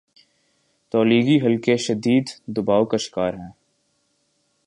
[0.91, 3.51] تولیگی حلقے شدید دباؤ کا شکارہیں۔